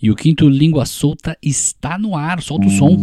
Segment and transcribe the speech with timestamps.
[0.00, 2.40] E o quinto Língua Solta está no ar.
[2.40, 2.96] Solta o som.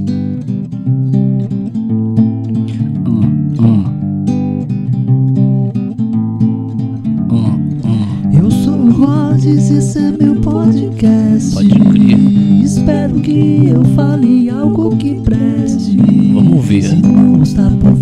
[8.34, 11.54] Eu sou o Rhodes, esse é meu podcast.
[11.54, 12.64] Pode crer.
[12.64, 15.98] Espero que eu fale algo que preste.
[16.34, 16.84] Vamos ver.
[16.84, 17.94] Se não gostar, por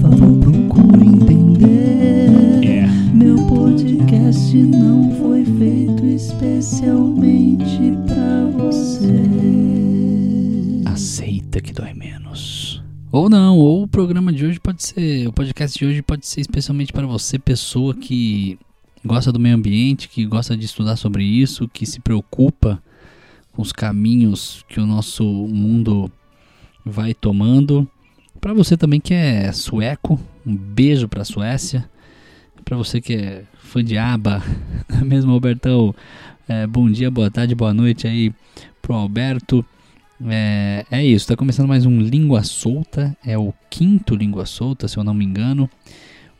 [11.73, 12.82] dói menos.
[13.12, 16.41] Ou não, ou o programa de hoje pode ser, o podcast de hoje pode ser
[16.41, 18.58] especialmente para você, pessoa que
[19.04, 22.82] gosta do meio ambiente, que gosta de estudar sobre isso, que se preocupa
[23.52, 26.12] com os caminhos que o nosso mundo
[26.86, 27.88] vai tomando.
[28.40, 31.90] Para você também que é sueco, um beijo para a Suécia.
[32.63, 34.41] Para você que é fã de ABBA,
[35.05, 35.94] mesmo Albertão,
[36.48, 38.34] é, bom dia, boa tarde, boa noite aí
[38.82, 39.66] pro Alberto.
[40.26, 44.98] É, é isso, está começando mais um Língua Solta, é o quinto Língua Solta, se
[44.98, 45.70] eu não me engano.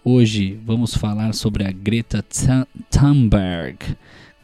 [0.06, 3.78] Hoje vamos falar sobre a Greta Thun- Thunberg.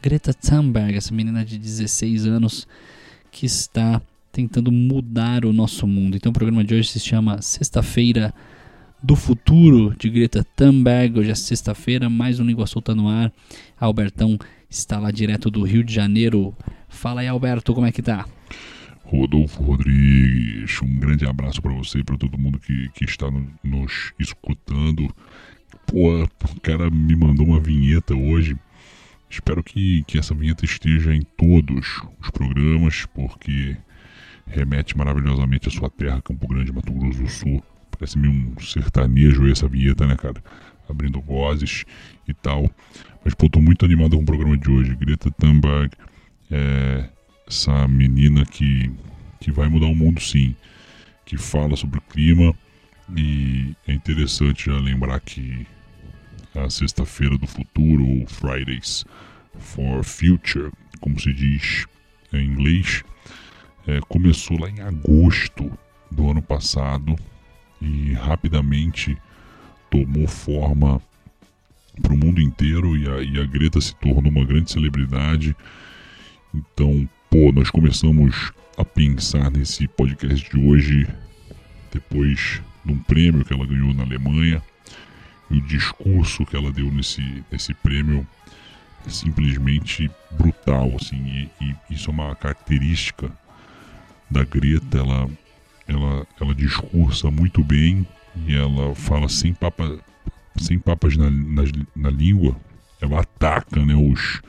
[0.02, 2.68] Greta Thunberg, essa menina de 16 anos
[3.32, 4.02] que está
[4.32, 6.16] tentando mudar o nosso mundo.
[6.16, 8.34] Então o programa de hoje se chama Sexta-feira
[9.02, 11.20] do Futuro de Greta Thunberg.
[11.20, 13.32] Hoje é sexta-feira, mais um Língua Solta no ar.
[13.80, 14.38] Albertão
[14.70, 16.54] está lá direto do Rio de Janeiro.
[16.88, 18.26] Fala aí, Alberto, como é que tá?
[19.10, 23.52] Rodolfo Rodrigues, um grande abraço para você e para todo mundo que, que está no-
[23.64, 25.14] nos escutando.
[25.88, 28.56] Pô, o cara me mandou uma vinheta hoje.
[29.30, 33.76] Espero que, que essa vinheta esteja em todos os programas, porque
[34.46, 37.64] remete maravilhosamente à sua terra, Campo Grande, Mato Grosso do Sul.
[37.92, 40.42] Parece-me um sertanejo essa vinheta, né, cara?
[40.88, 41.84] Abrindo vozes
[42.28, 42.70] e tal.
[43.26, 44.96] Mas, pô, tô muito animado com o programa de hoje.
[44.96, 45.92] Greta Thunberg,
[46.50, 47.10] é,
[47.50, 48.92] essa menina que,
[49.40, 50.56] que vai mudar o mundo sim,
[51.26, 52.56] que fala sobre o clima
[53.18, 55.66] e é interessante já lembrar que
[56.56, 59.04] a sexta-feira do futuro, ou Fridays
[59.58, 61.86] for Future, como se diz
[62.32, 63.04] em inglês,
[63.88, 65.72] é, começou lá em agosto
[66.12, 67.16] do ano passado
[67.82, 69.18] e rapidamente
[69.90, 71.02] tomou forma
[72.00, 75.56] para o mundo inteiro e a, e a Greta se tornou uma grande celebridade.
[76.54, 81.08] Então, pô, nós começamos a pensar nesse podcast de hoje
[81.92, 84.64] depois de um prêmio que ela ganhou na Alemanha
[85.52, 88.28] e o discurso que ela deu nesse, nesse prêmio
[89.06, 93.32] é simplesmente brutal, assim, e, e isso é uma característica
[94.30, 95.30] da Greta, ela,
[95.88, 98.08] ela, ela discursa muito bem
[98.48, 100.00] e ela fala sem, papa,
[100.58, 101.64] sem papas na, na,
[101.96, 102.56] na língua,
[103.00, 104.42] ela ataca né, os,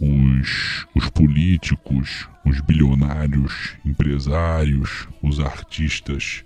[0.00, 6.42] os, os políticos, os bilionários, empresários, os artistas,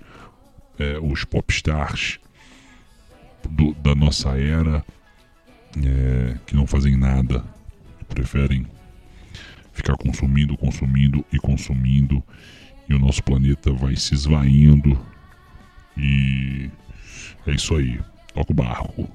[0.79, 2.19] é, os popstars
[3.49, 4.85] do- da nossa era
[5.83, 7.45] é, que não fazem nada,
[8.09, 8.67] preferem
[9.73, 12.23] ficar consumindo, consumindo e consumindo,
[12.89, 14.97] e o nosso planeta vai se esvaindo.
[15.97, 16.71] E
[17.47, 18.01] é isso aí.
[18.33, 19.09] Toca o barco.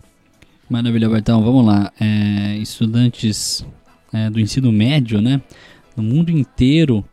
[0.70, 1.44] Maravilha, Albertão.
[1.44, 1.92] Vamos lá.
[2.00, 3.66] É, estudantes
[4.14, 5.42] é, do ensino médio, né?
[5.96, 7.04] No mundo inteiro,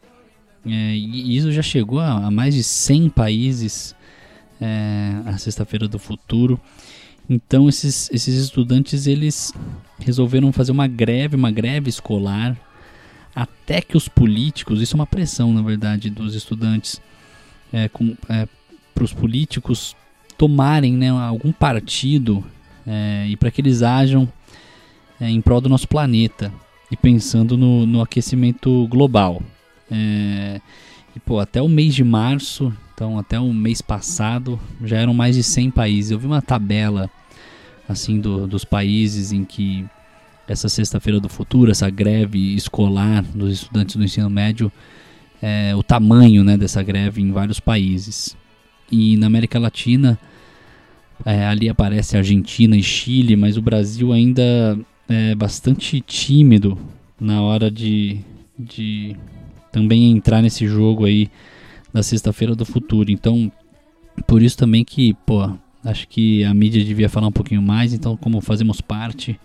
[0.64, 3.94] é, e isso já chegou a, a mais de 100 países,
[4.60, 6.60] é, a Sexta-feira do Futuro.
[7.28, 9.52] Então, esses, esses estudantes, eles
[9.98, 12.56] resolveram fazer uma greve, uma greve escolar,
[13.34, 17.00] até que os políticos, isso é uma pressão, na verdade, dos estudantes,
[17.72, 17.88] é,
[18.94, 19.96] para os políticos
[20.38, 22.44] tomarem né, algum partido
[22.86, 24.28] é, e para que eles ajam
[25.20, 26.52] é, em prol do nosso planeta
[26.90, 29.42] e pensando no, no aquecimento global.
[29.90, 30.60] É,
[31.14, 35.36] e pô, até o mês de março, então até o mês passado, já eram mais
[35.36, 36.10] de 100 países.
[36.10, 37.10] Eu vi uma tabela
[37.88, 39.84] assim do, dos países em que
[40.48, 44.70] essa sexta-feira do futuro, essa greve escolar dos estudantes do ensino médio,
[45.42, 48.36] é, o tamanho né, dessa greve em vários países.
[48.90, 50.18] E na América Latina,
[51.24, 54.78] é, ali aparece Argentina e Chile, mas o Brasil ainda
[55.08, 56.78] é bastante tímido
[57.20, 58.20] na hora de,
[58.58, 59.16] de
[59.72, 61.30] também entrar nesse jogo aí
[61.92, 63.10] da sexta-feira do futuro.
[63.10, 63.50] Então,
[64.26, 65.50] por isso também que, pô,
[65.84, 67.92] acho que a mídia devia falar um pouquinho mais.
[67.92, 69.38] Então, como fazemos parte,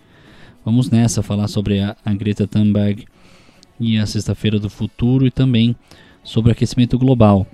[0.64, 3.06] vamos nessa falar sobre a, a Greta Thunberg
[3.78, 5.74] e a sexta-feira do futuro e também
[6.22, 7.46] sobre aquecimento global.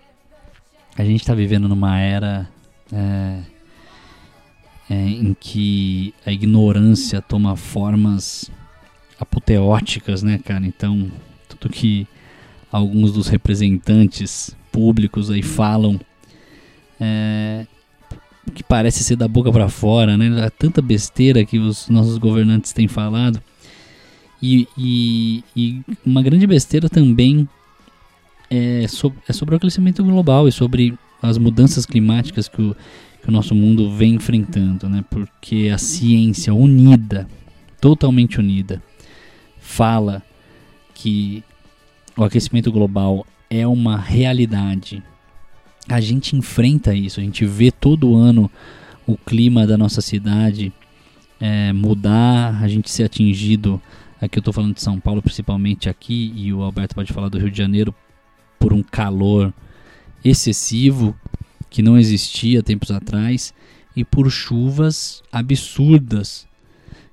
[0.97, 2.49] A gente está vivendo numa era
[2.93, 3.41] é,
[4.89, 8.51] é, em que a ignorância toma formas
[9.21, 10.67] apoteóticas, né, cara?
[10.67, 11.11] Então,
[11.49, 12.07] tudo que
[12.71, 16.01] alguns dos representantes públicos aí falam
[17.01, 17.67] é,
[18.55, 20.47] que parece ser da boca para fora, né?
[20.47, 23.43] É tanta besteira que os nossos governantes têm falado.
[24.41, 27.49] E, e, e uma grande besteira também
[28.51, 32.77] é sobre, é sobre o aquecimento global e sobre as mudanças climáticas que o,
[33.23, 35.05] que o nosso mundo vem enfrentando, né?
[35.09, 37.29] Porque a ciência unida,
[37.81, 38.83] totalmente unida,
[39.61, 40.23] fala
[40.95, 41.43] que
[42.17, 45.03] o aquecimento global é uma realidade.
[45.89, 48.51] A gente enfrenta isso, a gente vê todo ano
[49.07, 50.73] o clima da nossa cidade
[51.41, 53.81] é, mudar, a gente ser atingido.
[54.21, 57.39] Aqui eu estou falando de São Paulo, principalmente aqui, e o Alberto pode falar do
[57.39, 57.95] Rio de Janeiro,
[58.59, 59.53] por um calor
[60.25, 61.17] excessivo
[61.71, 63.55] que não existia tempos atrás
[63.95, 66.47] e por chuvas absurdas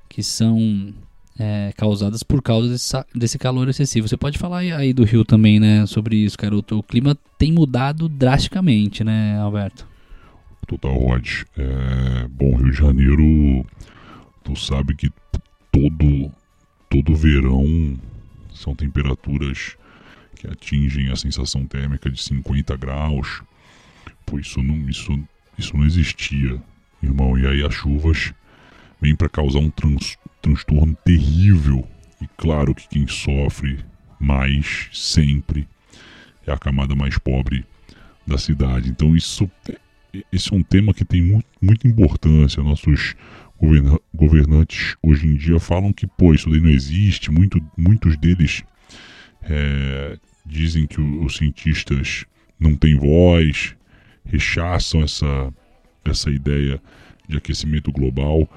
[0.08, 0.94] que são
[1.38, 4.08] é, causadas por causa desse, desse, calor excessivo.
[4.08, 6.56] Você pode falar aí do Rio também, né, sobre isso, cara.
[6.56, 9.88] O, o clima tem mudado drasticamente, né, Alberto?
[10.68, 11.44] Total, Rod.
[11.58, 13.66] É, bom, Rio de Janeiro,
[14.44, 15.12] tu sabe que
[15.72, 16.32] todo,
[16.90, 17.98] todo verão
[18.54, 19.76] são temperaturas
[20.36, 23.44] que atingem a sensação térmica de 50 graus.
[24.26, 25.18] Pô, isso não, isso,
[25.58, 26.62] isso não existia,
[27.02, 27.38] irmão.
[27.38, 28.34] E aí as chuvas
[29.02, 31.88] vêm para causar um trans, transtorno terrível.
[32.22, 33.80] E claro que quem sofre
[34.20, 35.68] mais sempre
[36.46, 37.66] é a camada mais pobre
[38.26, 38.90] da cidade.
[38.90, 39.50] Então isso
[40.32, 42.64] esse é um tema que tem muito, muita importância.
[42.64, 43.16] Nossos
[44.14, 47.32] governantes hoje em dia falam que pô, isso daí não existe.
[47.32, 48.64] Muito, muitos deles
[49.44, 52.26] é, dizem que os cientistas
[52.60, 53.75] não têm voz,
[54.26, 55.54] rechaçam essa,
[56.04, 56.82] essa ideia
[57.28, 58.50] de aquecimento global,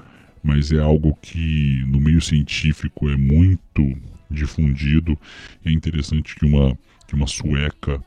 [0.43, 3.95] mas é algo que no meio científico é muito
[4.29, 5.17] difundido.
[5.65, 6.77] É interessante que uma,
[7.07, 8.01] que uma sueca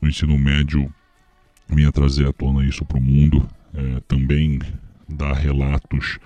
[0.00, 0.92] no ensino médio
[1.68, 4.60] venha trazer à tona isso para o mundo, é, também
[5.08, 6.18] dá relatos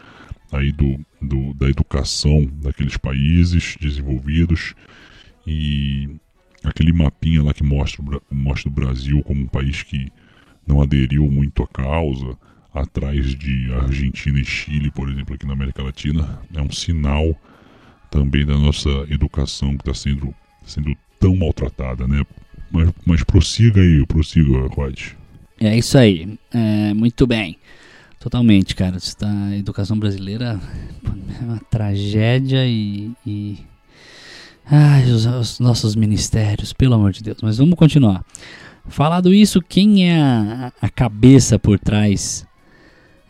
[0.50, 4.74] aí do, do, da educação daqueles países desenvolvidos
[5.46, 6.08] e
[6.64, 10.10] aquele mapinha lá que mostra, mostra o Brasil como um país que
[10.68, 12.36] não aderiu muito à causa,
[12.72, 17.34] atrás de Argentina e Chile, por exemplo, aqui na América Latina, é um sinal
[18.10, 20.34] também da nossa educação que está sendo,
[20.64, 22.24] sendo tão maltratada, né?
[22.70, 25.12] Mas, mas prossiga aí, prossiga, Rod.
[25.58, 27.58] É isso aí, é, muito bem.
[28.20, 28.98] Totalmente, cara.
[29.22, 30.60] A educação brasileira
[31.40, 33.58] é uma tragédia e, e
[34.70, 37.38] Ai, os, os, nossos ministérios, pelo amor de Deus.
[37.42, 38.22] Mas vamos continuar.
[38.88, 42.46] Falado isso, quem é a, a cabeça por trás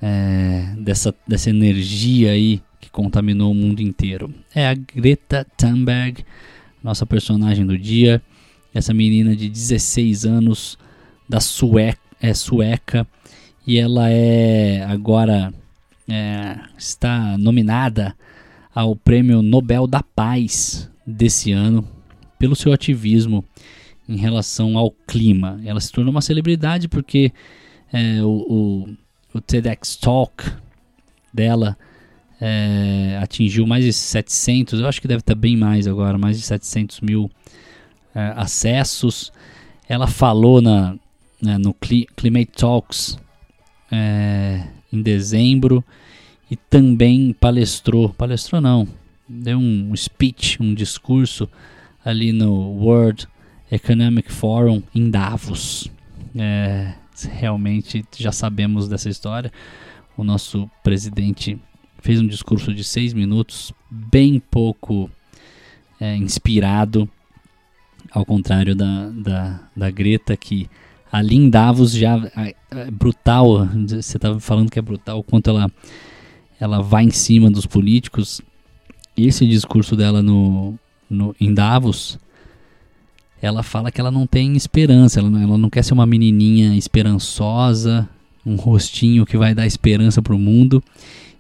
[0.01, 4.33] é, dessa, dessa energia aí que contaminou o mundo inteiro?
[4.55, 6.25] É a Greta Thunberg,
[6.83, 8.23] nossa personagem do dia.
[8.73, 10.79] Essa menina de 16 anos,
[11.29, 13.07] da sueca, é sueca,
[13.67, 15.53] e ela é agora
[16.09, 18.15] é, está nominada
[18.75, 21.87] ao Prêmio Nobel da Paz desse ano
[22.39, 23.45] pelo seu ativismo
[24.09, 25.61] em relação ao clima.
[25.65, 27.33] Ela se tornou uma celebridade porque
[27.93, 28.89] é, o, o,
[29.35, 30.45] o, TEDx Talk
[31.33, 31.77] dela
[32.41, 36.47] é, atingiu mais de 700, eu acho que deve estar bem mais agora, mais de
[36.47, 37.31] 700 mil
[38.15, 39.33] é, acessos.
[39.89, 40.97] Ela falou na,
[41.41, 43.19] né, no Climate Talks
[43.91, 45.85] é, em dezembro
[46.51, 48.89] e também palestrou, palestrou não,
[49.29, 51.49] deu um speech, um discurso
[52.05, 53.29] ali no World
[53.71, 55.91] Economic Forum em Davos.
[56.37, 56.95] É,
[57.33, 59.53] realmente já sabemos dessa história.
[60.17, 61.59] O nosso presidente
[62.01, 65.11] fez um discurso de seis minutos, bem pouco
[66.01, 67.09] é, inspirado,
[68.11, 70.69] ao contrário da, da, da Greta, que
[71.11, 73.67] ali em Davos já é, é brutal.
[73.67, 75.71] Você estava falando que é brutal o quanto ela,
[76.59, 78.41] ela vai em cima dos políticos
[79.17, 80.79] esse discurso dela no,
[81.11, 82.19] no, em Davos,
[83.41, 86.77] ela fala que ela não tem esperança, ela não, ela não quer ser uma menininha
[86.77, 88.09] esperançosa,
[88.45, 90.83] um rostinho que vai dar esperança para o mundo.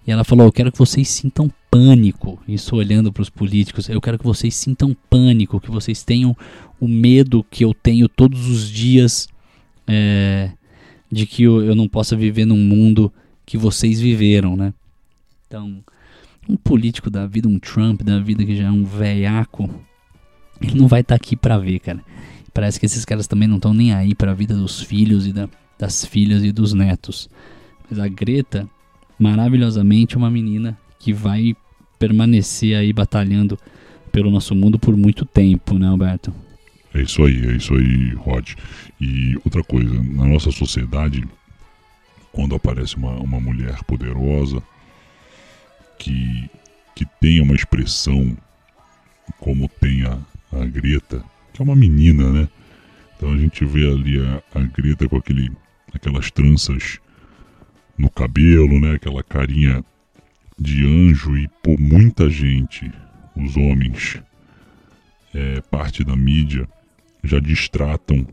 [0.07, 2.41] E ela falou: Eu quero que vocês sintam pânico.
[2.47, 3.89] Isso olhando para os políticos.
[3.89, 6.37] Eu quero que vocês sintam pânico, que vocês tenham
[6.81, 9.29] o medo que eu tenho todos os dias
[9.87, 10.51] é,
[11.11, 13.13] de que eu, eu não possa viver num mundo
[13.45, 14.73] que vocês viveram, né?
[15.47, 15.83] Então,
[16.49, 19.69] um político da vida, um Trump da vida que já é um velhaco,
[20.61, 22.03] ele não vai estar tá aqui para ver, cara.
[22.53, 25.33] Parece que esses caras também não estão nem aí para a vida dos filhos e
[25.33, 25.49] da,
[25.79, 27.31] das filhas e dos netos.
[27.89, 28.69] Mas a Greta,
[29.19, 31.55] maravilhosamente, é uma menina que vai
[31.99, 33.59] permanecer aí batalhando
[34.11, 36.35] pelo nosso mundo por muito tempo, né, Alberto?
[36.95, 38.55] É isso aí, é isso aí, Rod.
[39.01, 41.23] E outra coisa, na nossa sociedade,
[42.33, 44.63] quando aparece uma, uma mulher poderosa
[45.99, 46.51] que,
[46.95, 48.37] que tenha uma expressão
[49.39, 50.19] como tem a,
[50.53, 52.49] a Greta, que é uma menina, né?
[53.17, 55.51] Então a gente vê ali a, a Greta com aquele,
[55.93, 56.99] aquelas tranças
[57.97, 58.95] no cabelo, né?
[58.95, 59.85] Aquela carinha
[60.59, 62.91] de anjo e por muita gente,
[63.37, 64.23] os homens,
[65.35, 66.69] é, parte da mídia,
[67.23, 68.27] já distratam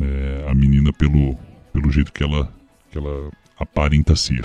[0.00, 1.36] é, a menina pelo,
[1.72, 2.52] pelo jeito que ela,
[2.90, 4.44] que ela aparenta ser.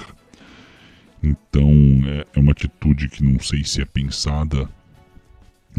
[1.23, 1.71] Então
[2.05, 4.69] é, é uma atitude que não sei se é pensada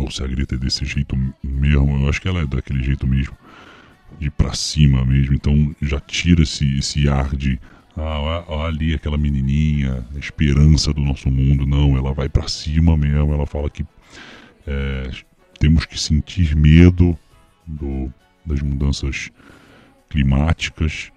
[0.02, 2.02] ou se a Greta é desse jeito mesmo.
[2.02, 3.36] Eu acho que ela é daquele jeito mesmo,
[4.18, 5.34] de pra cima mesmo.
[5.34, 7.58] Então já tira esse, esse ar de
[7.96, 11.66] ah, olha ali aquela menininha, a esperança do nosso mundo.
[11.66, 13.32] Não, ela vai para cima mesmo.
[13.32, 13.86] Ela fala que
[14.66, 15.10] é,
[15.58, 17.18] temos que sentir medo
[17.66, 18.12] do,
[18.44, 19.30] das mudanças
[20.10, 21.10] climáticas,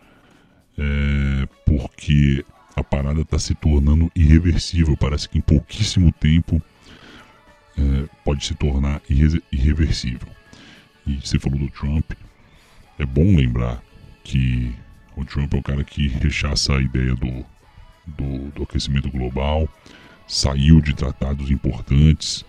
[0.77, 2.45] é, porque
[2.75, 4.95] a parada está se tornando irreversível.
[4.95, 6.61] Parece que em pouquíssimo tempo
[7.79, 10.27] é, pode se tornar irre irreversível.
[11.07, 12.11] E você falou do Trump,
[12.97, 13.81] é bom lembrar
[14.23, 14.73] que
[15.15, 17.45] o Trump é o cara que rechaça a ideia do,
[18.05, 19.67] do, do aquecimento global,
[20.27, 22.45] saiu de tratados importantes.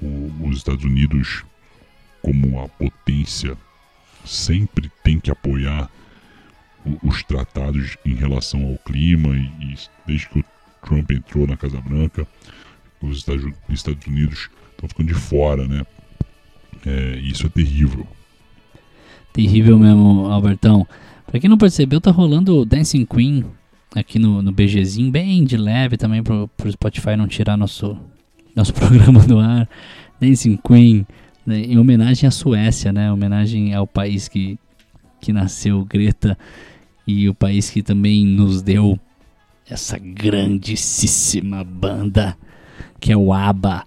[0.00, 1.44] O, os Estados Unidos,
[2.20, 3.56] como a potência,
[4.24, 5.90] sempre tem que apoiar
[7.02, 9.34] os tratados em relação ao clima.
[9.34, 10.44] E, e, desde que o
[10.82, 12.26] Trump entrou na Casa Branca,
[13.00, 15.84] os Estados Unidos estão ficando de fora, né?
[16.84, 18.06] É, isso é terrível.
[19.32, 20.86] Terrível mesmo, Albertão.
[21.26, 23.44] Pra quem não percebeu, tá rolando Dancing Queen
[23.94, 27.98] aqui no, no BGzinho, bem de leve também pro, pro Spotify não tirar nosso,
[28.54, 29.68] nosso programa do ar.
[30.20, 31.06] Dancing Queen,
[31.44, 33.12] né, em homenagem à Suécia, né?
[33.12, 34.58] Homenagem ao país que,
[35.20, 36.38] que nasceu Greta
[37.06, 38.98] e o país que também nos deu
[39.68, 42.36] essa grandíssima banda
[43.00, 43.84] que é o ABBA.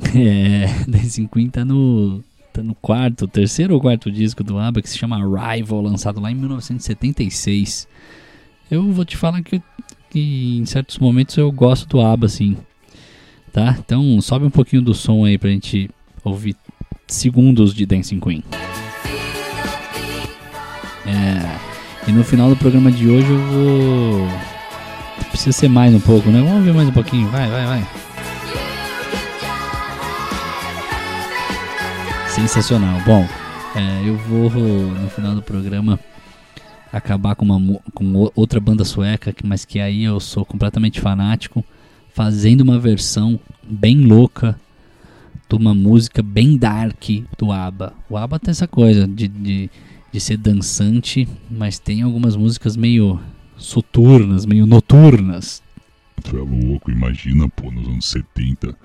[0.14, 4.90] É, Dancing Queen tá no tá no quarto, terceiro ou quarto disco do ABBA que
[4.90, 7.86] se chama Arrival, lançado lá em 1976.
[8.70, 9.62] Eu vou te falar que,
[10.10, 12.56] que em certos momentos eu gosto do ABBA, assim.
[13.52, 13.76] Tá?
[13.78, 15.90] Então sobe um pouquinho do som aí pra gente
[16.24, 16.56] ouvir
[17.06, 18.42] segundos de Dancing Queen.
[21.06, 24.28] É, e no final do programa de hoje eu vou.
[25.30, 26.40] Precisa ser mais um pouco, né?
[26.40, 27.28] Vamos ouvir mais um pouquinho.
[27.28, 28.09] Vai, vai, vai.
[32.30, 33.00] Sensacional.
[33.04, 33.28] Bom,
[33.74, 35.98] é, eu vou no final do programa
[36.92, 41.64] acabar com, uma, com outra banda sueca, mas que aí eu sou completamente fanático,
[42.14, 44.58] fazendo uma versão bem louca
[45.48, 47.02] de uma música bem dark
[47.36, 47.92] do ABBA.
[48.08, 49.70] O ABBA tem essa coisa de, de,
[50.12, 53.20] de ser dançante, mas tem algumas músicas meio
[53.56, 55.60] soturnas, meio noturnas.
[56.22, 58.76] Tu é louco, imagina, pô, nos anos 70,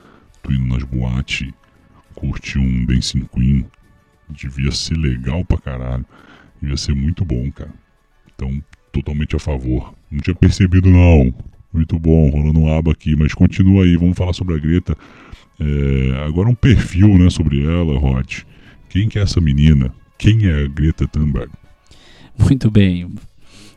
[0.42, 1.54] tu indo nas boates
[2.25, 3.65] curtir um Dancing Queen.
[4.29, 6.05] Devia ser legal pra caralho.
[6.62, 7.74] Devia ser muito bom, cara.
[8.34, 9.94] Então, totalmente a favor.
[10.10, 11.34] Não tinha percebido, não.
[11.72, 13.15] Muito bom, rolando um aba aqui.
[13.15, 14.98] Mas continua aí, vamos falar sobre a Greta.
[15.60, 18.39] É, agora um perfil né, sobre ela, Rod.
[18.89, 19.94] Quem que é essa menina?
[20.17, 21.51] Quem é a Greta Thunberg?
[22.38, 23.13] Muito bem.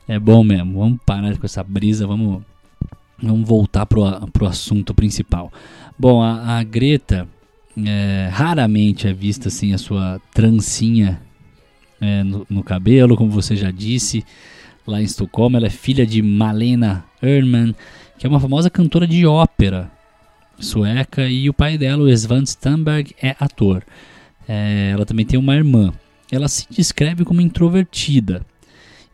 [0.07, 0.79] É bom mesmo.
[0.79, 2.43] Vamos parar com essa brisa, vamos,
[3.21, 4.03] vamos voltar pro,
[4.33, 5.53] pro assunto principal.
[5.99, 7.29] Bom, a, a Greta
[7.87, 11.21] é, raramente é vista assim a sua trancinha
[12.01, 14.25] é, no, no, cabelo, como você já disse,
[14.87, 15.57] lá em Estocolmo.
[15.57, 17.75] Ela é filha de Malena Erdman,
[18.19, 19.91] que é uma famosa cantora de ópera
[20.59, 23.85] sueca, e o pai dela, o Svan Stamberg, é ator.
[24.49, 25.93] É, ela também tem uma irmã.
[26.31, 28.45] Ela se descreve como introvertida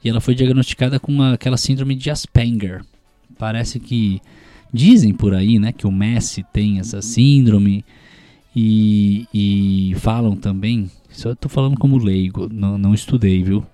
[0.04, 2.85] e ela foi diagnosticada com aquela síndrome de Asperger.
[3.38, 4.21] Parece que
[4.73, 7.85] dizem por aí, né, que o Messi tem essa síndrome
[8.55, 10.91] e, e falam também,
[11.25, 13.65] eu estou falando como leigo, não, não estudei, viu?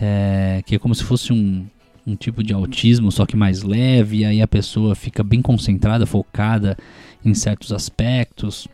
[0.00, 1.66] É, que é como se fosse um,
[2.06, 6.76] um tipo de autismo, só que mais leve, aí a pessoa fica bem concentrada, focada
[7.24, 8.68] em certos aspectos,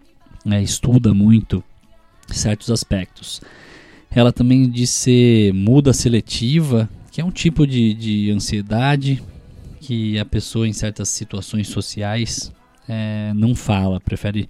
[0.45, 1.63] né, estuda muito
[2.27, 3.41] certos aspectos.
[4.11, 9.23] Ela também diz ser muda seletiva, que é um tipo de, de ansiedade
[9.81, 12.53] que a pessoa em certas situações sociais
[12.89, 14.49] é, não fala, prefere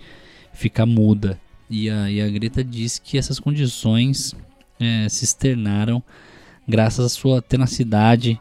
[0.52, 1.38] ficar muda.
[1.68, 4.35] E a, e a Greta diz que essas condições
[4.78, 6.02] é, se externaram
[6.66, 8.40] graças à sua tenacidade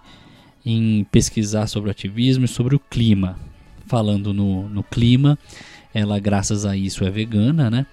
[0.66, 3.40] em pesquisar sobre o ativismo e sobre o clima.
[3.88, 5.38] Falando no, no clima,
[5.94, 7.86] ela, graças a isso, é vegana, né?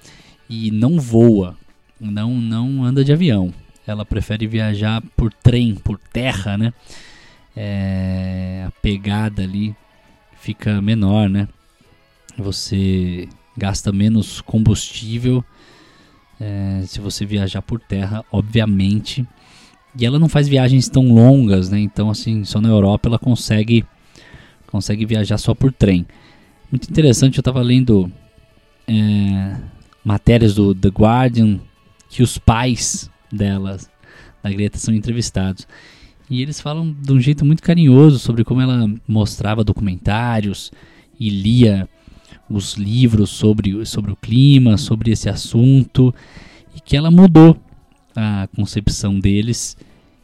[0.48, 1.56] E não voa.
[2.00, 3.52] não, não anda de avião.
[3.87, 6.72] Ela prefere viajar por trem, por terra, né?
[7.56, 9.75] É, a pegada ali
[10.38, 11.48] fica menor, né?
[12.37, 15.44] Você gasta menos combustível
[16.40, 19.26] é, se você viajar por terra, obviamente.
[19.98, 21.80] E ela não faz viagens tão longas, né?
[21.80, 23.84] Então, assim, só na Europa ela consegue
[24.66, 26.06] consegue viajar só por trem.
[26.70, 28.10] Muito interessante, eu estava lendo
[28.86, 29.56] é,
[30.04, 31.58] matérias do The Guardian
[32.08, 33.90] que os pais delas,
[34.42, 35.66] da Greta, são entrevistados.
[36.30, 40.70] E eles falam de um jeito muito carinhoso sobre como ela mostrava documentários
[41.18, 41.88] e lia
[42.50, 46.14] os livros sobre, sobre o clima, sobre esse assunto,
[46.75, 47.57] e que ela mudou
[48.14, 49.76] a concepção deles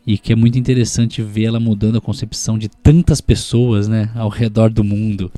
[0.07, 4.28] e que é muito interessante ver ela mudando a concepção de tantas pessoas, né, ao
[4.28, 5.31] redor do mundo.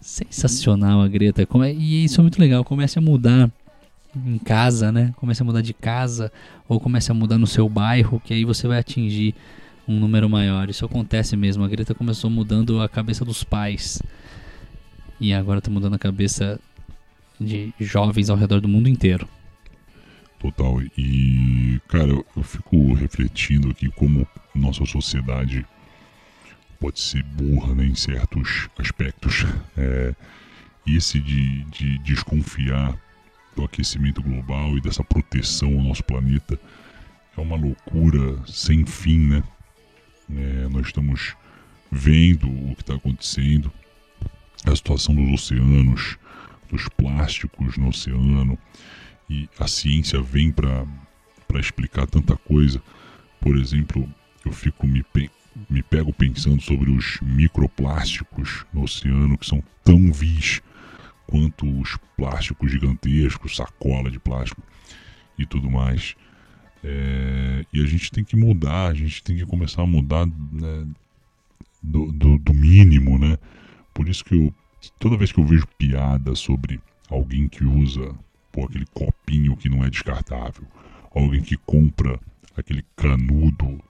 [0.00, 3.50] Sensacional a Greta, é, e isso é muito legal, comece a mudar
[4.16, 5.12] em casa, né?
[5.16, 6.32] Comece a mudar de casa
[6.68, 9.34] ou comece a mudar no seu bairro, que aí você vai atingir
[9.86, 10.70] um número maior.
[10.70, 11.64] Isso acontece mesmo.
[11.64, 14.00] A Greta começou mudando a cabeça dos pais
[15.20, 16.60] e agora está mudando a cabeça
[17.40, 19.28] de jovens ao redor do mundo inteiro.
[20.38, 20.80] Total.
[20.96, 25.66] E, cara, eu, eu fico refletindo aqui como nossa sociedade
[26.80, 29.44] pode ser burra né, em certos aspectos.
[29.76, 30.14] É,
[30.86, 32.96] esse de, de desconfiar
[33.54, 36.58] do aquecimento global e dessa proteção ao nosso planeta
[37.36, 39.42] é uma loucura sem fim, né?
[40.30, 41.34] É, nós estamos
[41.90, 43.72] vendo o que está acontecendo,
[44.64, 46.18] a situação dos oceanos,
[46.70, 48.58] dos plásticos no oceano,
[49.28, 50.86] e a ciência vem para
[51.54, 52.82] explicar tanta coisa.
[53.40, 54.08] Por exemplo,
[54.44, 55.04] eu fico me,
[55.68, 60.60] me pego pensando sobre os microplásticos no oceano que são tão vis
[61.26, 64.62] quanto os plásticos gigantescos, sacola de plástico
[65.38, 66.16] e tudo mais.
[66.82, 70.86] É, e a gente tem que mudar, a gente tem que começar a mudar né,
[71.82, 73.36] do, do, do, mínimo, né?
[73.98, 74.54] Por isso que eu,
[74.96, 76.80] toda vez que eu vejo piada sobre
[77.10, 78.14] alguém que usa
[78.52, 80.62] pô, aquele copinho que não é descartável,
[81.12, 82.16] alguém que compra
[82.56, 83.80] aquele canudo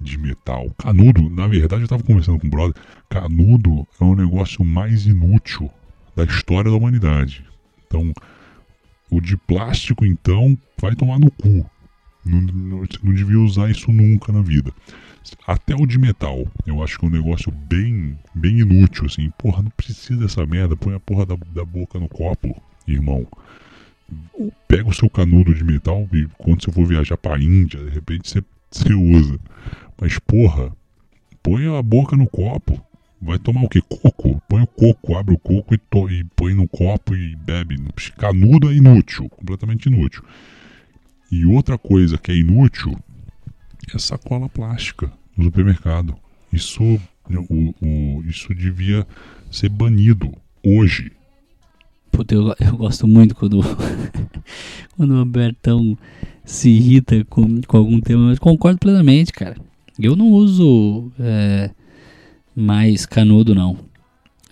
[0.00, 0.70] de metal.
[0.78, 2.80] Canudo, na verdade, eu estava conversando com um brother.
[3.10, 5.68] Canudo é o negócio mais inútil
[6.14, 7.44] da história da humanidade.
[7.84, 8.12] Então,
[9.10, 11.68] o de plástico, então, vai tomar no cu.
[12.24, 14.72] Não, não, devia usar isso nunca na vida.
[15.46, 19.30] Até o de metal, eu acho que é um negócio bem, bem inútil, assim.
[19.38, 20.76] Porra, não precisa dessa merda.
[20.76, 23.26] Põe a porra da, da boca no copo, irmão.
[24.66, 28.28] Pega o seu canudo de metal e quando você for viajar pra Índia, de repente
[28.28, 29.38] você, você usa.
[30.00, 30.72] Mas, porra,
[31.42, 32.82] põe a boca no copo.
[33.20, 33.82] Vai tomar o que?
[33.82, 34.40] Coco?
[34.48, 37.76] Põe o coco, abre o coco e, to e põe no copo e bebe.
[38.16, 40.22] Canudo é inútil, completamente inútil.
[41.30, 42.96] E outra coisa que é inútil
[43.94, 46.16] é sacola plástica no supermercado.
[46.52, 49.06] Isso, o, o, isso devia
[49.50, 50.32] ser banido
[50.64, 51.12] hoje.
[52.10, 53.60] Puta, eu, eu gosto muito quando,
[54.96, 55.96] quando o Albertão
[56.44, 59.56] se irrita com, com algum tema, mas concordo plenamente, cara.
[59.98, 61.70] Eu não uso é,
[62.56, 63.76] mais canudo, não.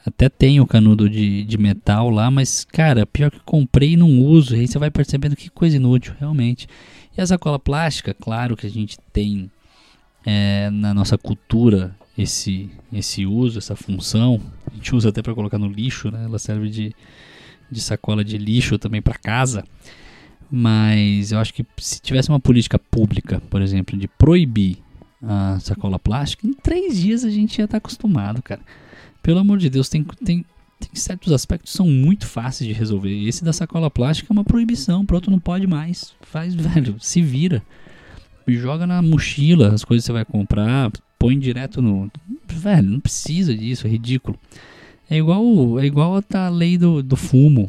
[0.07, 4.55] Até tenho canudo de, de metal lá, mas, cara, pior que comprei e não uso.
[4.55, 6.69] E aí você vai percebendo que coisa inútil, realmente.
[7.19, 9.51] E a sacola plástica, claro que a gente tem
[10.25, 14.41] é, na nossa cultura esse, esse uso, essa função.
[14.71, 16.25] A gente usa até para colocar no lixo, né?
[16.25, 16.95] Ela serve de,
[17.69, 19.65] de sacola de lixo também para casa.
[20.49, 24.79] Mas eu acho que se tivesse uma política pública, por exemplo, de proibir
[25.21, 28.61] a sacola plástica, em três dias a gente ia estar tá acostumado, cara.
[29.27, 30.45] Pelo amor de Deus, tem, tem,
[30.79, 33.27] tem certos aspectos que são muito fáceis de resolver.
[33.27, 36.15] Esse da sacola plástica é uma proibição, pronto, não pode mais.
[36.21, 37.61] Faz, velho, se vira.
[38.47, 42.09] Joga na mochila as coisas que você vai comprar, põe direto no.
[42.47, 44.39] Velho, não precisa disso, é ridículo.
[45.11, 47.69] É igual, é igual a lei do, do fumo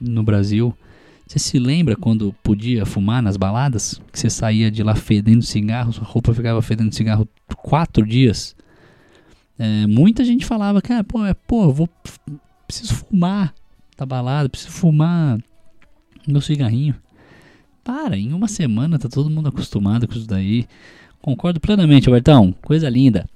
[0.00, 0.76] no Brasil.
[1.24, 4.00] Você se lembra quando podia fumar nas baladas?
[4.10, 7.28] Que você saía de lá fedendo cigarro, sua roupa ficava fedendo cigarro
[7.62, 8.56] quatro dias?
[9.58, 11.88] É, muita gente falava, cara, pô, é, pô, vou,
[12.66, 13.54] preciso fumar
[13.96, 15.38] da balada, preciso fumar
[16.26, 16.94] meu cigarrinho.
[17.82, 20.66] Para, em uma semana tá todo mundo acostumado com isso daí.
[21.20, 23.26] Concordo plenamente, Albertão, coisa linda.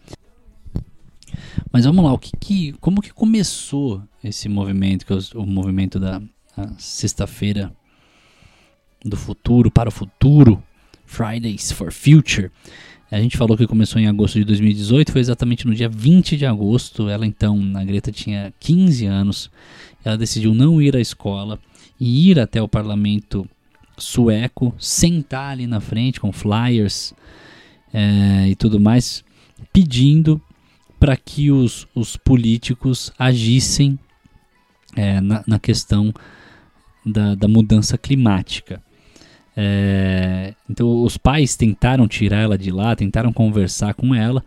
[1.73, 5.99] Mas vamos lá, o que, que como que começou esse movimento, que é o movimento
[5.99, 6.21] da
[6.79, 7.73] sexta-feira
[9.05, 10.63] do futuro para o futuro,
[11.07, 12.51] Fridays for Future.
[13.11, 16.47] A gente falou que começou em agosto de 2018, foi exatamente no dia 20 de
[16.47, 17.09] agosto.
[17.09, 19.51] Ela então, a Greta tinha 15 anos.
[20.05, 21.59] Ela decidiu não ir à escola
[21.99, 23.47] e ir até o parlamento
[23.99, 27.13] sueco sentar ali na frente com flyers
[27.93, 29.25] é, e tudo mais,
[29.73, 30.41] pedindo
[30.99, 33.99] para que os, os políticos agissem
[34.97, 36.13] é, na, na, questão
[37.05, 38.83] da, da mudança climática.
[39.57, 44.45] É, então os pais tentaram tirar ela de lá, tentaram conversar com ela,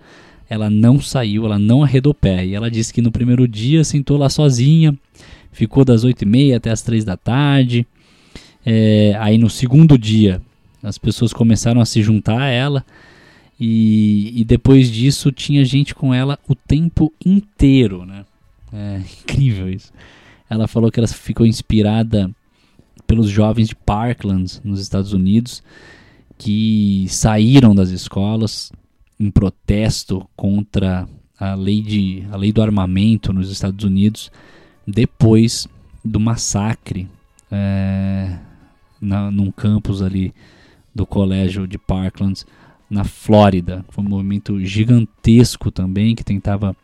[0.49, 2.45] ela não saiu, ela não arredou pé.
[2.45, 4.97] E ela disse que no primeiro dia sentou lá sozinha,
[5.51, 7.85] ficou das 8h30 até as 3 da tarde.
[8.65, 10.41] É, aí no segundo dia
[10.81, 12.85] as pessoas começaram a se juntar a ela.
[13.59, 18.25] E, e depois disso tinha gente com ela o tempo inteiro, né?
[18.73, 19.91] É incrível isso.
[20.49, 22.29] Ela falou que ela ficou inspirada
[23.05, 25.63] pelos jovens de Parkland, nos Estados Unidos,
[26.37, 28.71] que saíram das escolas
[29.19, 31.07] em protesto contra
[31.39, 34.31] a lei, de, a lei do armamento nos Estados Unidos
[34.85, 35.67] depois
[36.03, 37.07] do massacre
[37.51, 38.37] é,
[38.99, 40.33] na, num campus ali
[40.93, 42.43] do colégio de Parkland
[42.89, 43.85] na Flórida.
[43.89, 46.75] Foi um movimento gigantesco também que tentava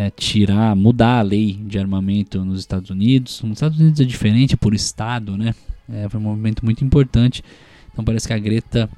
[0.00, 3.42] é, tirar, mudar a lei de armamento nos Estados Unidos.
[3.42, 5.54] Nos Estados Unidos é diferente por estado, né?
[5.86, 7.44] É, foi um movimento muito importante.
[7.92, 8.88] Então parece que a Greta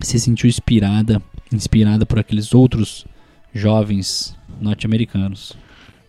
[0.00, 1.20] se sentiu inspirada,
[1.52, 3.04] inspirada por aqueles outros
[3.52, 5.58] jovens norte-americanos.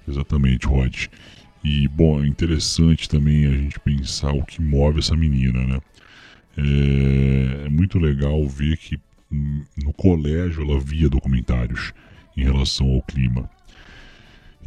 [0.07, 1.07] Exatamente, Rod.
[1.61, 5.79] E, bom, é interessante também a gente pensar o que move essa menina, né?
[6.57, 8.97] É, é muito legal ver que
[9.29, 11.91] hum, no colégio ela via documentários
[12.37, 13.49] em relação ao clima.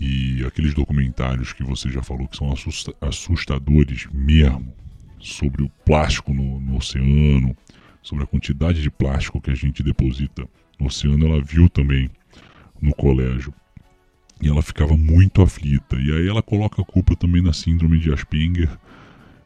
[0.00, 2.52] E aqueles documentários que você já falou que são
[3.00, 4.72] assustadores mesmo,
[5.20, 7.56] sobre o plástico no, no oceano,
[8.02, 12.08] sobre a quantidade de plástico que a gente deposita no oceano, ela viu também
[12.80, 13.52] no colégio.
[14.40, 15.96] E ela ficava muito aflita.
[15.96, 18.70] E aí ela coloca a culpa também na síndrome de Asperger.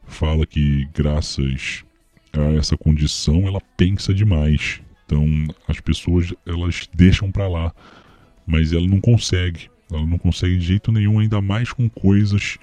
[0.05, 1.83] Fala que graças
[2.31, 4.81] a essa condição ela pensa demais.
[5.05, 5.25] Então
[5.67, 7.73] as pessoas elas deixam para lá,
[8.45, 9.72] mas ela não consegue.
[9.97, 12.57] Ela não consegue de jeito nenhum, ainda mais com coisas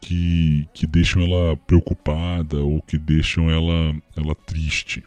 [0.00, 5.02] que, que deixam ela preocupada ou que deixam ela, ela triste.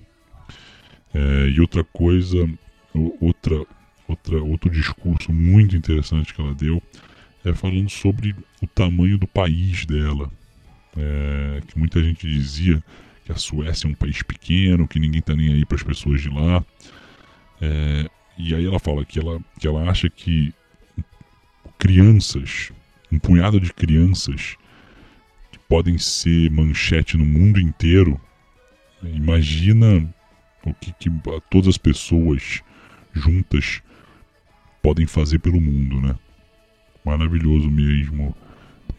[1.13, 2.49] É, e outra coisa,
[3.19, 3.65] outra,
[4.07, 6.81] outra, outro discurso muito interessante que ela deu
[7.43, 10.31] é falando sobre o tamanho do país dela.
[10.97, 12.81] É, que muita gente dizia
[13.25, 16.21] que a Suécia é um país pequeno, que ninguém está nem aí para as pessoas
[16.21, 16.63] de lá.
[17.61, 20.53] É, e aí ela fala que ela, que ela acha que
[21.77, 22.71] crianças,
[23.11, 24.55] um punhado de crianças
[25.51, 28.19] que podem ser manchete no mundo inteiro.
[29.03, 30.07] Imagina
[30.65, 31.09] o que, que
[31.49, 32.61] todas as pessoas
[33.13, 33.81] juntas
[34.81, 36.17] podem fazer pelo mundo, né?
[37.03, 38.35] Maravilhoso mesmo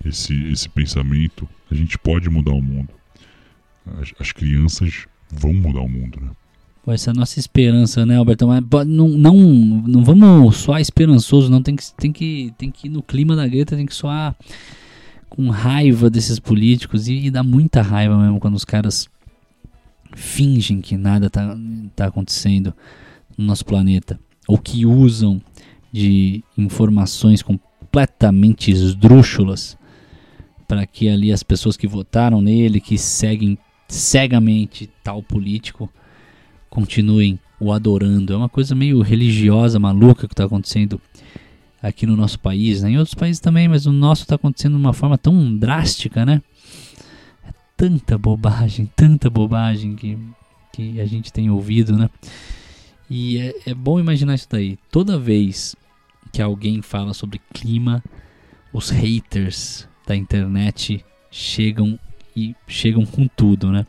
[0.04, 1.48] esse, esse pensamento.
[1.70, 2.90] A gente pode mudar o mundo.
[4.00, 6.30] As, as crianças vão mudar o mundo, né?
[6.92, 8.46] Essa é a nossa esperança, né, Alberto?
[8.46, 11.62] Mas não, não, não vamos soar esperançoso, não.
[11.62, 14.36] Tem que, tem, que, tem que ir no clima da Greta, tem que soar
[15.28, 17.08] com raiva desses políticos.
[17.08, 19.08] E, e dá muita raiva mesmo quando os caras
[20.14, 21.56] fingem que nada tá,
[21.94, 22.72] tá acontecendo
[23.36, 24.18] no nosso planeta.
[24.46, 25.42] Ou que usam
[25.92, 29.76] de informações completamente esdrúxulas
[30.68, 35.90] para que ali as pessoas que votaram nele, que seguem cegamente tal político,
[36.68, 38.32] continuem o adorando.
[38.32, 41.00] É uma coisa meio religiosa, maluca que está acontecendo
[41.82, 42.90] aqui no nosso país, né?
[42.90, 46.42] em outros países também, mas o nosso está acontecendo de uma forma tão drástica, né?
[47.46, 50.18] É tanta bobagem, tanta bobagem que,
[50.72, 52.10] que a gente tem ouvido, né?
[53.08, 54.78] E é, é bom imaginar isso daí.
[54.90, 55.76] Toda vez
[56.32, 58.02] que alguém fala sobre clima,
[58.72, 61.98] os haters da internet chegam
[62.36, 63.86] e chegam com tudo, né?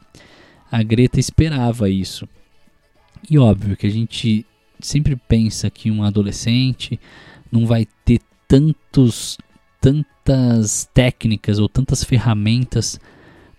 [0.71, 2.27] A Greta esperava isso.
[3.29, 4.45] E óbvio que a gente
[4.79, 6.99] sempre pensa que um adolescente
[7.51, 9.37] não vai ter tantos
[9.79, 12.99] tantas técnicas ou tantas ferramentas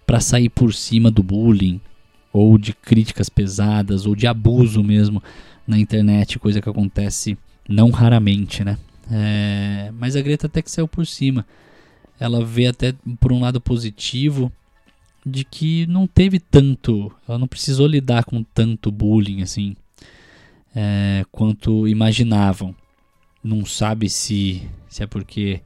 [0.07, 1.81] para sair por cima do bullying
[2.33, 5.23] ou de críticas pesadas ou de abuso mesmo
[5.67, 7.37] na internet, coisa que acontece
[7.69, 8.79] não raramente, né?
[9.11, 11.47] É, mas a Greta até que saiu por cima.
[12.21, 14.53] Ela vê até por um lado positivo
[15.25, 19.77] de que não teve tanto, ela não precisou lidar com tanto bullying assim
[20.75, 22.75] é, quanto imaginavam.
[23.43, 25.61] Não sabe se, se é porque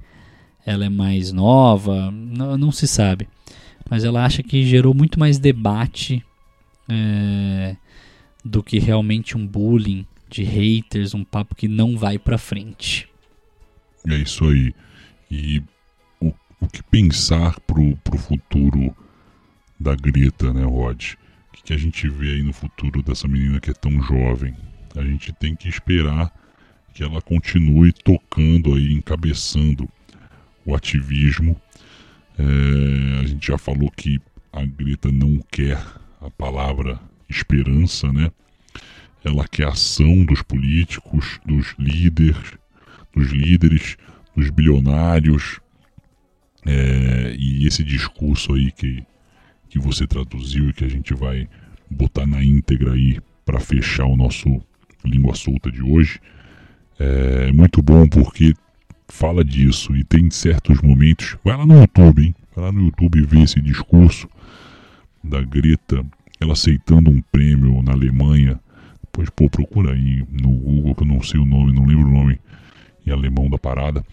[0.64, 3.28] ela é mais nova, não, não se sabe.
[3.90, 6.24] Mas ela acha que gerou muito mais debate
[6.88, 7.76] é,
[8.44, 13.08] do que realmente um bullying de haters, um papo que não vai pra frente.
[14.08, 14.74] É isso aí.
[15.30, 15.62] E
[16.20, 18.96] o, o que pensar pro, pro futuro
[19.82, 21.14] da Greta, né, Rod?
[21.48, 24.54] O que, que a gente vê aí no futuro dessa menina que é tão jovem?
[24.96, 26.32] A gente tem que esperar
[26.94, 29.88] que ela continue tocando aí, encabeçando
[30.64, 31.60] o ativismo.
[32.38, 34.20] É, a gente já falou que
[34.52, 35.82] a Greta não quer
[36.20, 38.30] a palavra esperança, né?
[39.24, 42.52] Ela quer ação dos políticos, dos líderes,
[43.14, 43.96] dos líderes,
[44.36, 45.60] dos bilionários.
[46.64, 49.04] É, e esse discurso aí que,
[49.72, 51.48] que você traduziu e que a gente vai
[51.90, 54.62] botar na íntegra aí para fechar o nosso
[55.04, 56.20] língua solta de hoje
[56.98, 58.54] é muito bom porque
[59.08, 61.36] fala disso e tem certos momentos.
[61.44, 62.34] Vai lá no YouTube, hein?
[62.54, 64.28] Vai lá no YouTube e vê esse discurso
[65.24, 66.04] da Greta,
[66.38, 68.60] ela aceitando um prêmio na Alemanha.
[69.02, 72.12] Depois, pô, procura aí no Google, que eu não sei o nome, não lembro o
[72.12, 72.38] nome
[73.06, 74.04] em alemão da parada.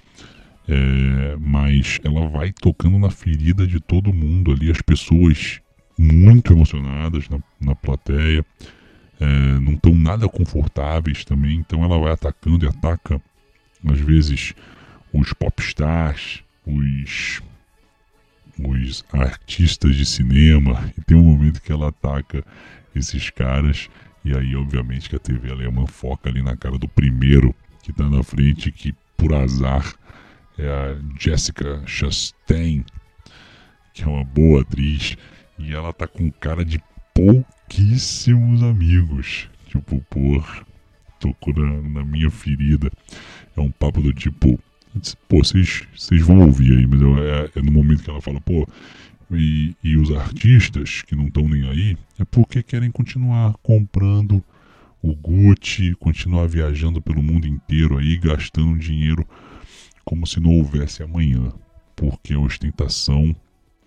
[0.72, 5.60] É, mas ela vai tocando na ferida de todo mundo ali, as pessoas
[5.98, 8.46] muito emocionadas na, na plateia,
[9.20, 9.26] é,
[9.60, 13.20] não estão nada confortáveis também, então ela vai atacando e ataca,
[13.84, 14.54] às vezes,
[15.12, 17.42] os popstars, os
[18.62, 22.44] os artistas de cinema, e tem um momento que ela ataca
[22.94, 23.90] esses caras,
[24.24, 28.08] e aí, obviamente, que a TV alemã foca ali na cara do primeiro que está
[28.10, 29.94] na frente, que por azar
[30.60, 32.84] é a Jessica Chastain,
[33.94, 35.16] que é uma boa atriz,
[35.58, 36.82] e ela tá com cara de
[37.14, 39.50] pouquíssimos amigos.
[39.68, 40.44] Tipo, pô,
[41.20, 42.92] tocou na, na minha ferida.
[43.56, 44.60] É um papo do tipo,
[45.28, 45.88] Pô, vocês
[46.26, 48.68] vão ouvir aí, mas é, é, no momento que ela fala, pô,
[49.32, 54.44] e, e os artistas que não estão nem aí, é porque querem continuar comprando
[55.02, 59.26] o Gucci, continuar viajando pelo mundo inteiro aí, gastando dinheiro
[60.04, 61.52] como se não houvesse amanhã,
[61.96, 63.36] porque a ostentação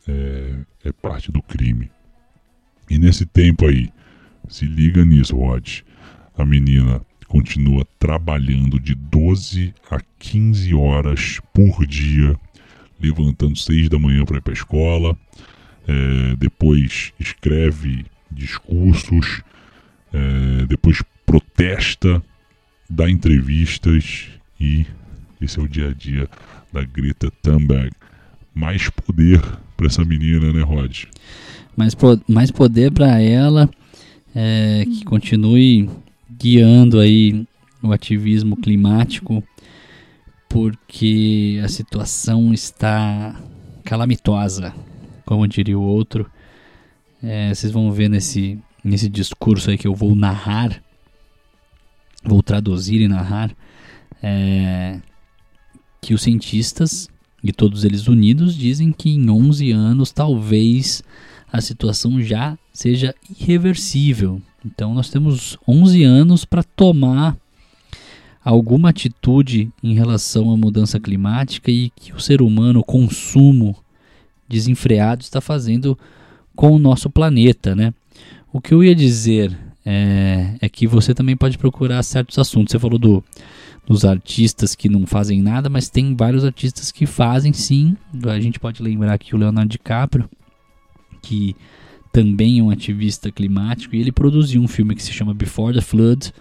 [0.06, 1.90] é, é parte do crime.
[2.88, 3.90] E nesse tempo aí,
[4.48, 5.80] se liga nisso, Rod,
[6.36, 12.38] a menina continua trabalhando de 12 a 15 horas por dia,
[13.00, 15.16] levantando 6 da manhã para ir para a escola,
[15.88, 19.42] é, depois escreve discursos,
[20.12, 22.22] é, depois protesta,
[22.88, 24.28] dá entrevistas
[24.60, 24.86] e
[25.44, 26.28] esse é o dia a dia
[26.72, 27.90] da Greta Thunberg.
[28.54, 29.40] Mais poder
[29.76, 31.04] para essa menina, né, Rod?
[31.76, 31.96] Mais,
[32.28, 33.68] mais poder para ela,
[34.34, 35.88] é, que continue
[36.30, 37.46] guiando aí
[37.82, 39.42] o ativismo climático,
[40.48, 43.34] porque a situação está
[43.84, 44.74] calamitosa,
[45.24, 46.30] como diria o outro.
[47.22, 50.82] É, vocês vão ver nesse, nesse discurso aí que eu vou narrar,
[52.22, 53.50] vou traduzir e narrar,
[54.22, 55.00] é,
[56.02, 57.08] que os cientistas,
[57.42, 61.02] e todos eles unidos, dizem que em 11 anos talvez
[61.50, 64.42] a situação já seja irreversível.
[64.66, 67.36] Então nós temos 11 anos para tomar
[68.44, 73.76] alguma atitude em relação à mudança climática e que o ser humano, o consumo
[74.48, 75.96] desenfreado está fazendo
[76.56, 77.94] com o nosso planeta, né?
[78.52, 82.72] O que eu ia dizer é, é que você também pode procurar certos assuntos.
[82.72, 83.24] Você falou do,
[83.86, 87.96] dos artistas que não fazem nada, mas tem vários artistas que fazem sim.
[88.24, 90.28] A gente pode lembrar aqui o Leonardo DiCaprio,
[91.20, 91.56] que
[92.12, 95.80] também é um ativista climático, e ele produziu um filme que se chama Before the
[95.80, 96.32] Flood,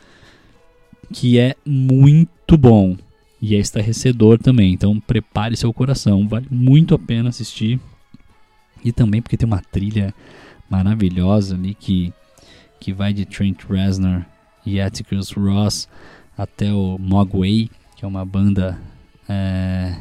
[1.11, 2.95] que é muito bom
[3.41, 4.73] e é estarrecedor também.
[4.73, 7.79] Então prepare seu coração, vale muito a pena assistir.
[8.83, 10.13] E também porque tem uma trilha
[10.69, 12.13] maravilhosa ali que,
[12.79, 14.23] que vai de Trent Reznor
[14.65, 15.87] e Atticus Ross
[16.41, 18.79] até o Mogwai, que é uma banda
[19.29, 19.95] é,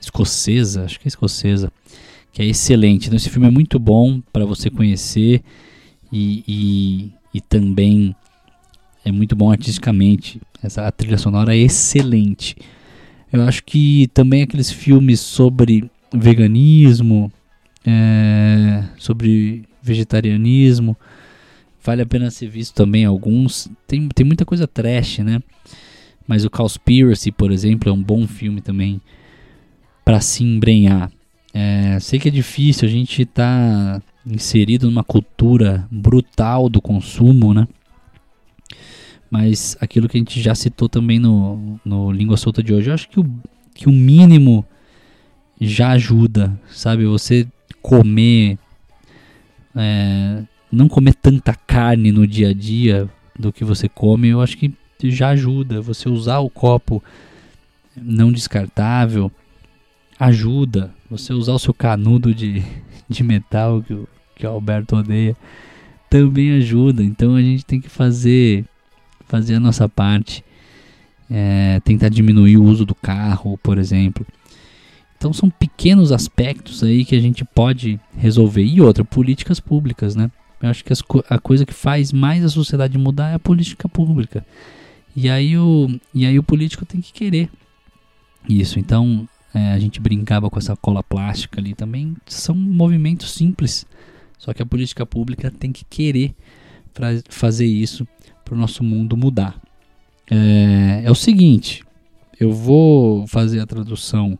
[0.00, 1.70] escocesa, acho que é escocesa,
[2.32, 3.06] que é excelente.
[3.06, 5.42] Então esse filme é muito bom para você conhecer
[6.10, 8.16] e, e, e, também
[9.04, 10.40] é muito bom artisticamente.
[10.62, 12.56] Essa trilha sonora é excelente.
[13.30, 17.30] Eu acho que também aqueles filmes sobre veganismo,
[17.84, 20.96] é, sobre vegetarianismo,
[21.84, 23.68] vale a pena ser visto também alguns.
[23.86, 25.40] Tem, tem muita coisa trash, né?
[26.26, 29.00] Mas o Cowspiracy, por exemplo, é um bom filme também
[30.04, 31.12] para se embrenhar.
[31.52, 37.68] É, sei que é difícil, a gente está inserido numa cultura brutal do consumo, né?
[39.30, 42.94] Mas aquilo que a gente já citou também no, no Língua Solta de hoje, eu
[42.94, 43.30] acho que o,
[43.74, 44.64] que o mínimo
[45.60, 47.04] já ajuda, sabe?
[47.04, 47.46] Você
[47.82, 48.58] comer,
[49.74, 50.42] é,
[50.74, 53.08] não comer tanta carne no dia a dia
[53.38, 54.72] do que você come, eu acho que
[55.04, 55.80] já ajuda.
[55.80, 57.02] Você usar o copo
[57.96, 59.30] não descartável,
[60.18, 60.90] ajuda.
[61.10, 62.62] Você usar o seu canudo de,
[63.08, 65.36] de metal que o, que o Alberto odeia
[66.08, 67.02] também ajuda.
[67.02, 68.64] Então a gente tem que fazer
[69.26, 70.44] fazer a nossa parte,
[71.30, 74.24] é, tentar diminuir o uso do carro, por exemplo.
[75.16, 78.62] Então são pequenos aspectos aí que a gente pode resolver.
[78.62, 80.30] E outra, políticas públicas, né?
[80.64, 83.86] Eu acho que as, a coisa que faz mais a sociedade mudar é a política
[83.86, 84.46] pública.
[85.14, 87.50] E aí o, e aí o político tem que querer
[88.48, 88.78] isso.
[88.78, 92.16] Então é, a gente brincava com essa cola plástica ali também.
[92.26, 93.86] São movimentos simples.
[94.38, 96.34] Só que a política pública tem que querer
[96.94, 98.08] para fazer isso
[98.42, 99.60] para o nosso mundo mudar.
[100.30, 101.84] É, é o seguinte,
[102.40, 104.38] eu vou fazer a tradução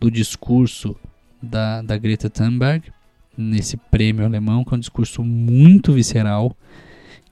[0.00, 0.96] do discurso
[1.40, 2.92] da, da Greta Thunberg
[3.36, 6.56] nesse prêmio alemão, que é um discurso muito visceral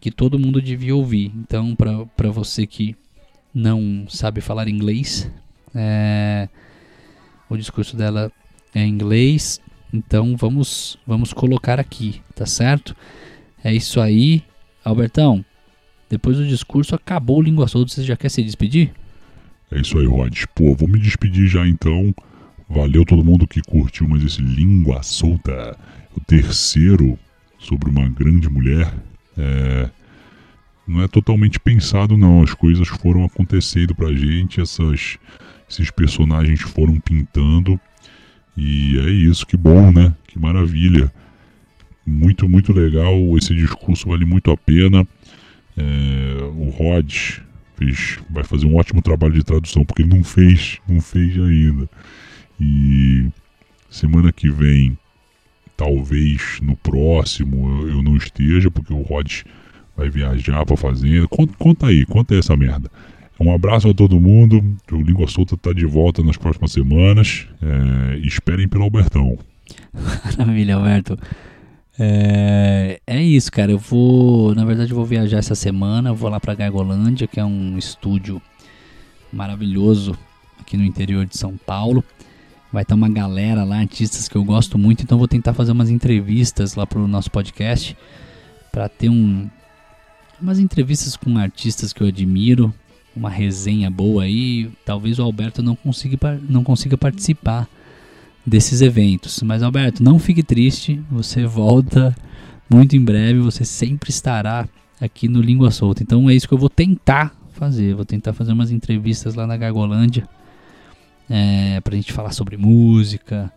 [0.00, 1.32] que todo mundo devia ouvir.
[1.36, 2.96] Então, para você que
[3.54, 5.30] não sabe falar inglês,
[5.74, 6.48] é,
[7.48, 8.32] o discurso dela
[8.74, 9.60] é em inglês,
[9.92, 12.96] então vamos vamos colocar aqui, tá certo?
[13.62, 14.42] É isso aí,
[14.84, 15.44] Albertão.
[16.10, 18.92] Depois do discurso acabou o língua solta, você já quer se despedir?
[19.70, 20.44] É isso aí, Rod.
[20.54, 22.14] Pô, vou me despedir já então.
[22.72, 25.76] Valeu todo mundo que curtiu mais esse Língua Solta,
[26.16, 27.18] o terceiro
[27.58, 28.90] sobre uma grande mulher.
[29.36, 29.90] É,
[30.86, 35.18] não é totalmente pensado não, as coisas foram acontecendo pra gente, essas,
[35.68, 37.78] esses personagens foram pintando
[38.56, 40.14] e é isso, que bom, né?
[40.26, 41.12] Que maravilha.
[42.06, 45.06] Muito, muito legal, esse discurso vale muito a pena.
[45.76, 47.12] É, o Rod
[47.76, 51.86] fez, vai fazer um ótimo trabalho de tradução, porque ele não fez, não fez ainda.
[52.60, 53.28] E
[53.90, 54.96] semana que vem,
[55.76, 59.42] talvez no próximo eu, não esteja, porque o Rod
[59.96, 61.28] vai viajar pra fazenda.
[61.28, 62.90] Conta, conta aí, conta aí essa merda.
[63.40, 64.62] Um abraço a todo mundo.
[64.90, 67.46] O Língua Solta tá de volta nas próximas semanas.
[67.60, 69.36] É, esperem pelo Albertão.
[70.38, 71.18] Maravilha, Alberto.
[71.98, 73.72] É, é isso, cara.
[73.72, 76.10] Eu vou, na verdade, eu vou viajar essa semana.
[76.10, 78.40] Eu vou lá pra Gargolândia, que é um estúdio
[79.32, 80.16] maravilhoso
[80.60, 82.04] aqui no interior de São Paulo.
[82.72, 85.90] Vai ter uma galera lá, artistas que eu gosto muito, então vou tentar fazer umas
[85.90, 87.96] entrevistas lá pro nosso podcast
[88.72, 89.48] para ter um
[90.40, 92.74] umas entrevistas com artistas que eu admiro,
[93.14, 94.68] uma resenha boa aí.
[94.84, 97.68] Talvez o Alberto não consiga não consiga participar
[98.44, 102.16] desses eventos, mas Alberto, não fique triste, você volta
[102.68, 104.66] muito em breve, você sempre estará
[105.00, 106.02] aqui no Língua Solta.
[106.02, 109.56] Então é isso que eu vou tentar fazer, vou tentar fazer umas entrevistas lá na
[109.58, 110.26] Gargolândia
[111.34, 113.50] é, pra gente falar sobre música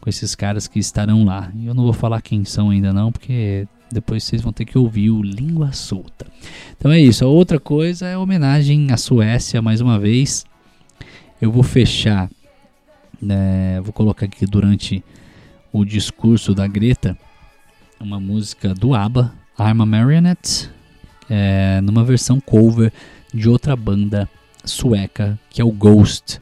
[0.00, 1.52] com esses caras que estarão lá.
[1.62, 5.10] Eu não vou falar quem são ainda não, porque depois vocês vão ter que ouvir
[5.10, 6.26] o Língua Solta.
[6.74, 7.22] Então é isso.
[7.22, 10.46] A outra coisa é homenagem à Suécia mais uma vez.
[11.38, 12.30] Eu vou fechar,
[13.20, 15.04] né, vou colocar aqui durante
[15.70, 17.18] o discurso da Greta
[18.00, 20.70] uma música do ABBA, I'm a Marionette,
[21.28, 22.90] é, numa versão cover
[23.34, 24.26] de outra banda
[24.64, 26.40] sueca que é o Ghost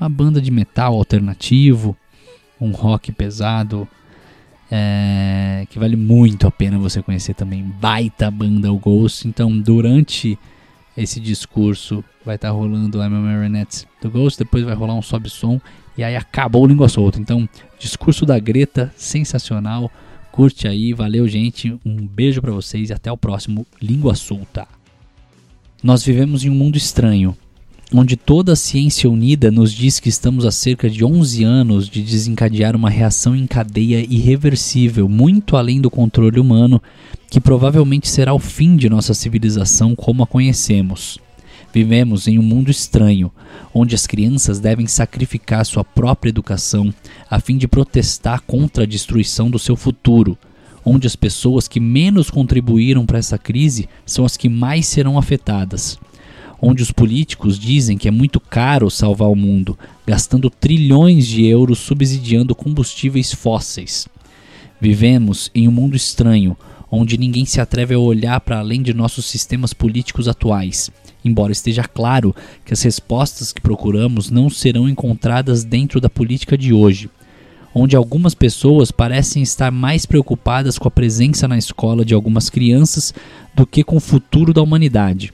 [0.00, 1.96] uma banda de metal alternativo,
[2.60, 3.86] um rock pesado,
[4.70, 7.62] é, que vale muito a pena você conhecer também.
[7.62, 9.28] Baita banda o Ghost.
[9.28, 10.38] Então, durante
[10.96, 15.02] esse discurso, vai estar tá rolando I'm a Marionette do Ghost, depois vai rolar um
[15.02, 15.60] sobe-som
[15.96, 17.20] e aí acabou o Língua Solta.
[17.20, 19.90] Então, discurso da Greta, sensacional.
[20.30, 24.66] Curte aí, valeu gente, um beijo para vocês e até o próximo Língua Solta.
[25.82, 27.36] Nós vivemos em um mundo estranho,
[27.92, 32.02] onde toda a ciência unida nos diz que estamos há cerca de 11 anos de
[32.02, 36.80] desencadear uma reação em cadeia irreversível, muito além do controle humano,
[37.28, 41.18] que provavelmente será o fim de nossa civilização como a conhecemos.
[41.72, 43.30] Vivemos em um mundo estranho,
[43.74, 46.92] onde as crianças devem sacrificar sua própria educação
[47.28, 50.38] a fim de protestar contra a destruição do seu futuro,
[50.84, 55.98] onde as pessoas que menos contribuíram para essa crise são as que mais serão afetadas
[56.60, 61.78] onde os políticos dizem que é muito caro salvar o mundo, gastando trilhões de euros
[61.78, 64.06] subsidiando combustíveis fósseis.
[64.80, 66.56] Vivemos em um mundo estranho,
[66.90, 70.90] onde ninguém se atreve a olhar para além de nossos sistemas políticos atuais,
[71.24, 76.72] embora esteja claro que as respostas que procuramos não serão encontradas dentro da política de
[76.72, 77.08] hoje,
[77.74, 83.14] onde algumas pessoas parecem estar mais preocupadas com a presença na escola de algumas crianças
[83.54, 85.32] do que com o futuro da humanidade,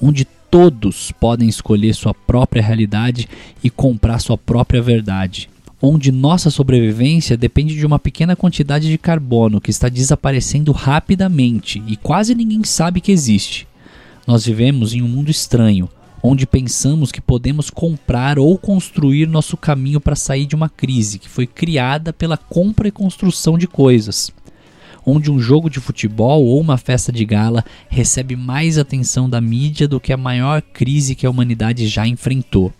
[0.00, 3.28] onde todos podem escolher sua própria realidade
[3.62, 5.48] e comprar sua própria verdade.
[5.80, 11.96] Onde nossa sobrevivência depende de uma pequena quantidade de carbono que está desaparecendo rapidamente e
[11.96, 13.66] quase ninguém sabe que existe.
[14.26, 15.88] Nós vivemos em um mundo estranho,
[16.22, 21.28] onde pensamos que podemos comprar ou construir nosso caminho para sair de uma crise que
[21.28, 24.30] foi criada pela compra e construção de coisas.
[25.04, 29.88] Onde um jogo de futebol ou uma festa de gala recebe mais atenção da mídia
[29.88, 32.72] do que a maior crise que a humanidade já enfrentou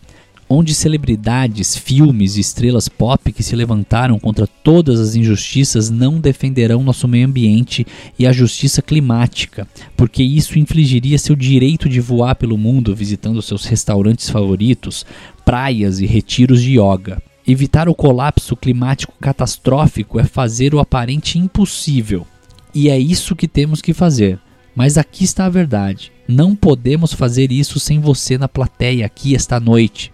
[0.52, 6.82] onde celebridades, filmes e estrelas pop que se levantaram contra todas as injustiças não defenderão
[6.82, 7.86] nosso meio ambiente
[8.18, 13.64] e a justiça climática, porque isso infligiria seu direito de voar pelo mundo visitando seus
[13.64, 15.06] restaurantes favoritos,
[15.44, 17.22] praias e retiros de yoga.
[17.50, 22.24] Evitar o colapso climático catastrófico é fazer o aparente impossível.
[22.72, 24.38] E é isso que temos que fazer.
[24.72, 26.12] Mas aqui está a verdade.
[26.28, 30.12] Não podemos fazer isso sem você na plateia aqui esta noite.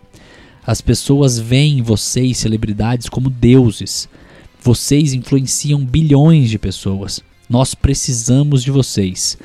[0.66, 4.08] As pessoas veem vocês, celebridades, como deuses.
[4.58, 7.20] Vocês influenciam bilhões de pessoas.
[7.50, 9.36] Nós precisamos de vocês.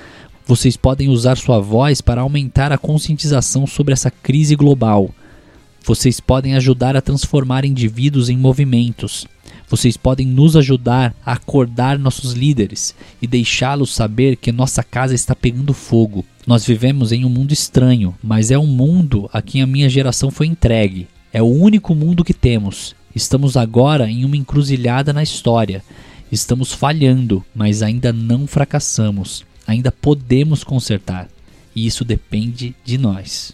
[0.45, 5.13] Vocês podem usar sua voz para aumentar a conscientização sobre essa crise global.
[5.84, 9.25] Vocês podem ajudar a transformar indivíduos em movimentos.
[9.67, 15.36] Vocês podem nos ajudar a acordar nossos líderes e deixá-los saber que nossa casa está
[15.36, 16.25] pegando fogo.
[16.45, 20.29] Nós vivemos em um mundo estranho, mas é um mundo a quem a minha geração
[20.29, 21.07] foi entregue.
[21.34, 22.95] É o único mundo que temos.
[23.15, 25.84] Estamos agora em uma encruzilhada na história.
[26.32, 29.43] Estamos falhando, mas ainda não fracassamos.
[29.65, 31.27] Ainda podemos consertar.
[31.75, 33.53] E isso depende de nós.